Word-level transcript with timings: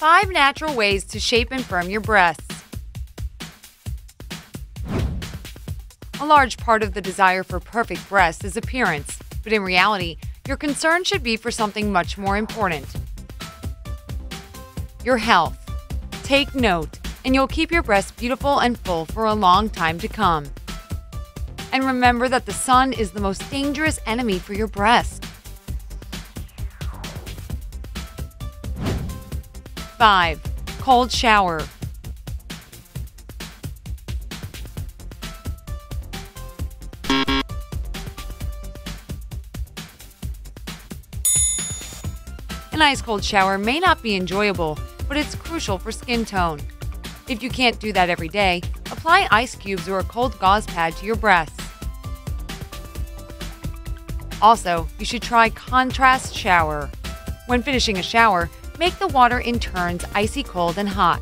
Five 0.00 0.30
natural 0.30 0.74
ways 0.74 1.04
to 1.08 1.20
shape 1.20 1.48
and 1.50 1.62
firm 1.62 1.90
your 1.90 2.00
breasts. 2.00 2.64
A 6.18 6.24
large 6.24 6.56
part 6.56 6.82
of 6.82 6.94
the 6.94 7.02
desire 7.02 7.42
for 7.42 7.60
perfect 7.60 8.08
breasts 8.08 8.42
is 8.42 8.56
appearance, 8.56 9.18
but 9.44 9.52
in 9.52 9.60
reality, 9.60 10.16
your 10.48 10.56
concern 10.56 11.04
should 11.04 11.22
be 11.22 11.36
for 11.36 11.50
something 11.50 11.92
much 11.92 12.16
more 12.16 12.38
important 12.38 12.86
your 15.04 15.18
health. 15.18 15.58
Take 16.22 16.54
note, 16.54 16.98
and 17.26 17.34
you'll 17.34 17.46
keep 17.46 17.70
your 17.70 17.82
breasts 17.82 18.12
beautiful 18.12 18.60
and 18.60 18.78
full 18.78 19.04
for 19.04 19.26
a 19.26 19.34
long 19.34 19.68
time 19.68 19.98
to 19.98 20.08
come. 20.08 20.46
And 21.74 21.84
remember 21.84 22.26
that 22.30 22.46
the 22.46 22.54
sun 22.54 22.94
is 22.94 23.10
the 23.10 23.20
most 23.20 23.50
dangerous 23.50 24.00
enemy 24.06 24.38
for 24.38 24.54
your 24.54 24.66
breasts. 24.66 25.19
5. 30.00 30.40
Cold 30.78 31.12
shower. 31.12 31.60
An 42.72 42.80
ice 42.80 43.02
cold 43.02 43.22
shower 43.22 43.58
may 43.58 43.78
not 43.78 44.02
be 44.02 44.16
enjoyable, 44.16 44.78
but 45.06 45.18
it's 45.18 45.34
crucial 45.34 45.76
for 45.76 45.92
skin 45.92 46.24
tone. 46.24 46.60
If 47.28 47.42
you 47.42 47.50
can't 47.50 47.78
do 47.78 47.92
that 47.92 48.08
every 48.08 48.28
day, 48.28 48.62
apply 48.90 49.28
ice 49.30 49.54
cubes 49.54 49.86
or 49.86 49.98
a 49.98 50.04
cold 50.04 50.38
gauze 50.38 50.64
pad 50.64 50.96
to 50.96 51.04
your 51.04 51.16
breasts. 51.16 51.62
Also, 54.40 54.88
you 54.98 55.04
should 55.04 55.20
try 55.20 55.50
contrast 55.50 56.34
shower. 56.34 56.88
When 57.48 57.62
finishing 57.62 57.98
a 57.98 58.02
shower, 58.02 58.48
make 58.80 58.98
the 58.98 59.08
water 59.08 59.38
in 59.40 59.60
turns 59.60 60.06
icy 60.14 60.42
cold 60.42 60.78
and 60.78 60.88
hot. 60.88 61.20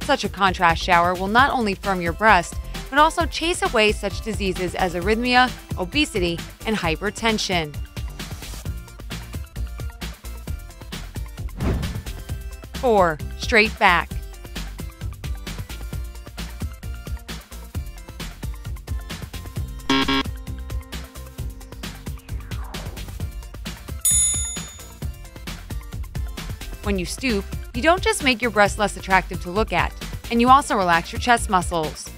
Such 0.00 0.24
a 0.24 0.30
contrast 0.30 0.82
shower 0.82 1.12
will 1.14 1.28
not 1.28 1.50
only 1.50 1.74
firm 1.74 2.00
your 2.00 2.14
breast, 2.14 2.54
but 2.88 2.98
also 2.98 3.26
chase 3.26 3.60
away 3.60 3.92
such 3.92 4.22
diseases 4.22 4.74
as 4.74 4.94
arrhythmia, 4.94 5.52
obesity, 5.78 6.38
and 6.64 6.74
hypertension. 6.74 7.76
4. 12.76 13.18
Straight 13.38 13.78
back. 13.78 14.08
When 26.82 26.98
you 26.98 27.04
stoop, 27.04 27.44
you 27.74 27.82
don't 27.82 28.02
just 28.02 28.24
make 28.24 28.42
your 28.42 28.50
breasts 28.50 28.76
less 28.76 28.96
attractive 28.96 29.40
to 29.42 29.50
look 29.50 29.72
at, 29.72 29.92
and 30.30 30.40
you 30.40 30.48
also 30.48 30.76
relax 30.76 31.12
your 31.12 31.20
chest 31.20 31.48
muscles. 31.48 32.10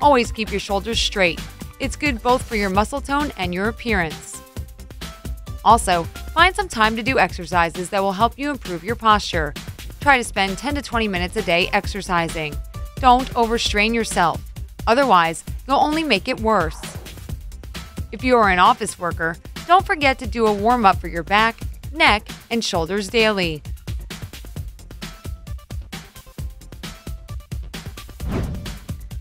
Always 0.00 0.30
keep 0.30 0.50
your 0.50 0.60
shoulders 0.60 1.00
straight. 1.00 1.40
It's 1.80 1.96
good 1.96 2.22
both 2.22 2.42
for 2.42 2.54
your 2.54 2.70
muscle 2.70 3.00
tone 3.00 3.32
and 3.36 3.52
your 3.52 3.68
appearance. 3.68 4.40
Also, 5.64 6.04
find 6.34 6.54
some 6.54 6.68
time 6.68 6.94
to 6.94 7.02
do 7.02 7.18
exercises 7.18 7.90
that 7.90 8.00
will 8.00 8.12
help 8.12 8.38
you 8.38 8.50
improve 8.50 8.84
your 8.84 8.96
posture. 8.96 9.52
Try 10.00 10.18
to 10.18 10.24
spend 10.24 10.58
10 10.58 10.76
to 10.76 10.82
20 10.82 11.08
minutes 11.08 11.36
a 11.36 11.42
day 11.42 11.68
exercising. 11.72 12.54
Don't 12.96 13.34
overstrain 13.36 13.92
yourself. 13.92 14.40
Otherwise, 14.86 15.42
you'll 15.66 15.78
only 15.78 16.04
make 16.04 16.28
it 16.28 16.40
worse. 16.40 16.80
If 18.12 18.22
you 18.22 18.36
are 18.36 18.50
an 18.50 18.60
office 18.60 18.98
worker, 19.00 19.36
don't 19.66 19.86
forget 19.86 20.18
to 20.20 20.26
do 20.26 20.46
a 20.46 20.52
warm 20.52 20.84
up 20.84 20.96
for 20.98 21.08
your 21.08 21.22
back, 21.22 21.56
neck, 21.92 22.26
and 22.50 22.64
shoulders 22.64 23.08
daily. 23.08 23.62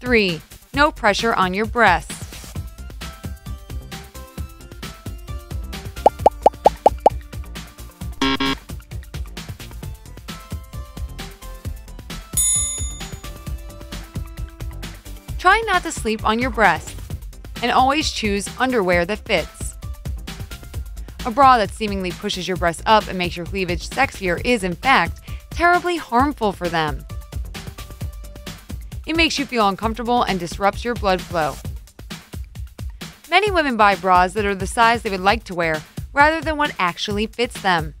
Three, 0.00 0.40
no 0.74 0.90
pressure 0.90 1.32
on 1.34 1.54
your 1.54 1.66
breasts. 1.66 2.24
Try 15.38 15.62
not 15.66 15.82
to 15.82 15.92
sleep 15.92 16.24
on 16.24 16.38
your 16.38 16.50
breasts 16.50 16.94
and 17.62 17.70
always 17.70 18.10
choose 18.10 18.48
underwear 18.58 19.04
that 19.06 19.18
fits. 19.20 19.63
A 21.26 21.30
bra 21.30 21.56
that 21.56 21.70
seemingly 21.70 22.10
pushes 22.10 22.46
your 22.46 22.58
breasts 22.58 22.82
up 22.84 23.08
and 23.08 23.16
makes 23.16 23.34
your 23.34 23.46
cleavage 23.46 23.88
sexier 23.88 24.40
is, 24.44 24.62
in 24.62 24.74
fact, 24.74 25.20
terribly 25.50 25.96
harmful 25.96 26.52
for 26.52 26.68
them. 26.68 27.02
It 29.06 29.16
makes 29.16 29.38
you 29.38 29.46
feel 29.46 29.68
uncomfortable 29.68 30.22
and 30.24 30.38
disrupts 30.38 30.84
your 30.84 30.94
blood 30.94 31.22
flow. 31.22 31.54
Many 33.30 33.50
women 33.50 33.76
buy 33.76 33.94
bras 33.94 34.34
that 34.34 34.44
are 34.44 34.54
the 34.54 34.66
size 34.66 35.02
they 35.02 35.10
would 35.10 35.20
like 35.20 35.44
to 35.44 35.54
wear 35.54 35.82
rather 36.12 36.42
than 36.42 36.58
what 36.58 36.74
actually 36.78 37.26
fits 37.26 37.60
them. 37.62 37.94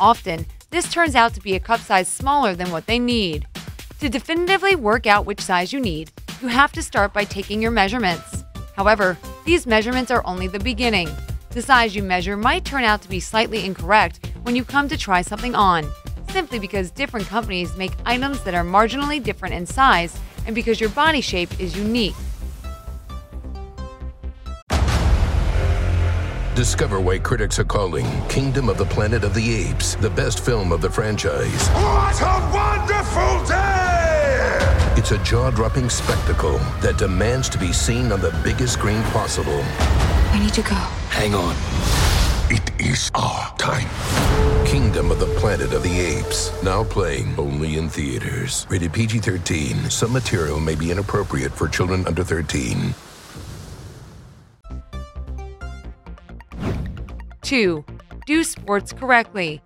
Often, 0.00 0.46
this 0.70 0.90
turns 0.92 1.16
out 1.16 1.34
to 1.34 1.40
be 1.40 1.56
a 1.56 1.60
cup 1.60 1.80
size 1.80 2.06
smaller 2.06 2.54
than 2.54 2.70
what 2.70 2.86
they 2.86 2.98
need. 2.98 3.46
To 3.98 4.08
definitively 4.08 4.76
work 4.76 5.06
out 5.06 5.26
which 5.26 5.40
size 5.40 5.72
you 5.72 5.80
need, 5.80 6.12
you 6.40 6.48
have 6.48 6.72
to 6.72 6.82
start 6.82 7.12
by 7.12 7.24
taking 7.24 7.60
your 7.60 7.72
measurements. 7.72 8.44
However, 8.76 9.18
these 9.44 9.66
measurements 9.66 10.10
are 10.10 10.24
only 10.24 10.46
the 10.46 10.60
beginning. 10.60 11.08
The 11.50 11.62
size 11.62 11.96
you 11.96 12.04
measure 12.04 12.36
might 12.36 12.64
turn 12.64 12.84
out 12.84 13.02
to 13.02 13.08
be 13.08 13.18
slightly 13.18 13.64
incorrect 13.66 14.24
when 14.42 14.54
you 14.54 14.64
come 14.64 14.88
to 14.88 14.96
try 14.96 15.20
something 15.20 15.56
on, 15.56 15.84
simply 16.28 16.60
because 16.60 16.92
different 16.92 17.26
companies 17.26 17.76
make 17.76 17.90
items 18.06 18.40
that 18.44 18.54
are 18.54 18.62
marginally 18.62 19.20
different 19.20 19.56
in 19.56 19.66
size 19.66 20.16
and 20.46 20.54
because 20.54 20.80
your 20.80 20.90
body 20.90 21.20
shape 21.20 21.58
is 21.58 21.76
unique. 21.76 22.14
Discover 26.54 27.00
why 27.00 27.18
critics 27.18 27.58
are 27.58 27.64
calling 27.64 28.06
Kingdom 28.28 28.68
of 28.68 28.78
the 28.78 28.84
Planet 28.84 29.24
of 29.24 29.34
the 29.34 29.52
Apes 29.52 29.96
the 29.96 30.10
best 30.10 30.44
film 30.44 30.70
of 30.70 30.80
the 30.80 30.90
franchise. 30.90 31.68
What 31.70 32.20
a 32.20 32.50
wonderful 32.54 33.46
day! 33.48 34.94
It's 34.96 35.10
a 35.10 35.18
jaw 35.24 35.50
dropping 35.50 35.90
spectacle 35.90 36.58
that 36.80 36.96
demands 36.96 37.48
to 37.48 37.58
be 37.58 37.72
seen 37.72 38.12
on 38.12 38.20
the 38.20 38.30
biggest 38.44 38.74
screen 38.74 39.02
possible. 39.04 39.64
I 40.32 40.38
need 40.38 40.54
to 40.54 40.62
go. 40.62 40.74
Hang 41.10 41.34
on. 41.34 41.56
It 42.50 42.70
is 42.80 43.10
our 43.14 43.56
time. 43.58 43.88
Kingdom 44.64 45.10
of 45.10 45.18
the 45.18 45.26
Planet 45.38 45.72
of 45.72 45.82
the 45.82 46.00
Apes. 46.00 46.50
Now 46.62 46.84
playing 46.84 47.34
only 47.38 47.76
in 47.76 47.88
theaters. 47.88 48.66
Rated 48.68 48.92
PG 48.92 49.18
13. 49.18 49.90
Some 49.90 50.12
material 50.12 50.60
may 50.60 50.74
be 50.74 50.90
inappropriate 50.90 51.52
for 51.52 51.68
children 51.68 52.06
under 52.06 52.22
13. 52.22 52.94
2. 57.42 57.84
Do 58.26 58.44
sports 58.44 58.92
correctly. 58.92 59.60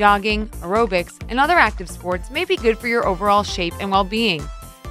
Jogging, 0.00 0.48
aerobics, 0.62 1.12
and 1.28 1.38
other 1.38 1.58
active 1.58 1.90
sports 1.90 2.30
may 2.30 2.46
be 2.46 2.56
good 2.56 2.78
for 2.78 2.88
your 2.88 3.06
overall 3.06 3.42
shape 3.42 3.74
and 3.80 3.90
well 3.90 4.02
being, 4.02 4.42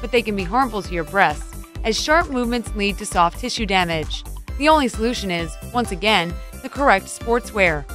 but 0.02 0.12
they 0.12 0.22
can 0.22 0.36
be 0.36 0.44
harmful 0.44 0.84
to 0.84 0.94
your 0.94 1.04
breasts, 1.04 1.66
as 1.84 2.00
sharp 2.00 2.30
movements 2.30 2.76
lead 2.76 3.00
to 3.00 3.08
soft 3.08 3.40
tissue 3.40 3.66
damage. 3.66 4.24
The 4.60 4.70
only 4.70 4.88
solution 4.88 5.32
is, 5.32 5.52
once 5.74 5.92
again, 5.92 6.32
the 6.62 6.70
correct 6.70 7.08
sportswear. 7.08 7.86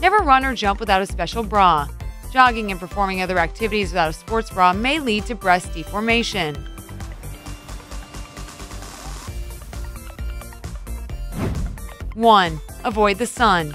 Never 0.00 0.18
run 0.18 0.44
or 0.44 0.54
jump 0.54 0.78
without 0.78 1.02
a 1.02 1.06
special 1.06 1.42
bra. 1.42 1.88
Jogging 2.32 2.70
and 2.70 2.78
performing 2.78 3.20
other 3.20 3.40
activities 3.40 3.90
without 3.90 4.10
a 4.10 4.12
sports 4.12 4.50
bra 4.50 4.72
may 4.72 5.00
lead 5.00 5.26
to 5.26 5.34
breast 5.34 5.74
deformation. 5.74 6.54
1. 12.14 12.60
Avoid 12.84 13.18
the 13.18 13.26
sun. 13.26 13.74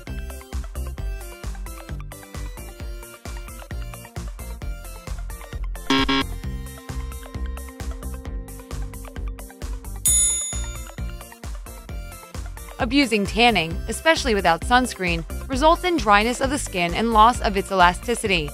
Abusing 12.81 13.26
tanning, 13.26 13.74
especially 13.90 14.34
without 14.34 14.62
sunscreen, 14.62 15.26
results 15.50 15.84
in 15.84 15.98
dryness 15.98 16.40
of 16.40 16.50
the 16.50 16.58
skin 16.58 16.94
and 16.94 17.12
loss 17.12 17.42
of 17.42 17.58
its 17.58 17.72
elasticity. 17.74 18.50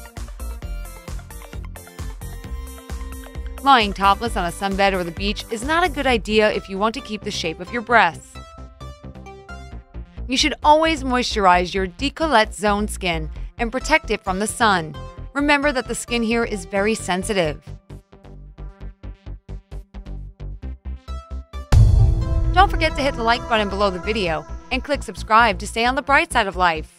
Lying 3.62 3.94
topless 3.94 4.36
on 4.36 4.46
a 4.46 4.52
sunbed 4.52 4.94
or 4.94 5.04
the 5.04 5.12
beach 5.12 5.46
is 5.52 5.64
not 5.64 5.84
a 5.84 5.90
good 5.90 6.08
idea 6.08 6.52
if 6.52 6.70
you 6.70 6.80
want 6.80 6.96
to 6.96 7.02
keep 7.02 7.22
the 7.22 7.30
shape 7.30 7.60
of 7.60 7.72
your 7.72 7.84
breasts. 7.84 8.34
You 10.28 10.38
should 10.38 10.56
always 10.64 11.04
moisturize 11.04 11.76
your 11.76 11.86
decollete 11.86 12.54
zone 12.54 12.88
skin 12.88 13.30
and 13.60 13.72
protect 13.72 14.10
it 14.10 14.24
from 14.24 14.40
the 14.40 14.48
sun. 14.48 14.96
Remember 15.34 15.72
that 15.72 15.88
the 15.88 15.94
skin 15.94 16.24
here 16.24 16.44
is 16.44 16.66
very 16.66 16.96
sensitive. 16.96 17.62
Don't 22.66 22.72
forget 22.72 22.96
to 22.96 23.04
hit 23.04 23.14
the 23.14 23.22
like 23.22 23.48
button 23.48 23.70
below 23.70 23.92
the 23.92 24.00
video 24.00 24.44
and 24.72 24.84
click 24.84 25.04
subscribe 25.04 25.60
to 25.60 25.68
stay 25.68 25.86
on 25.86 25.94
the 25.94 26.02
bright 26.02 26.34
side 26.34 26.48
of 26.48 26.56
life. 26.56 26.95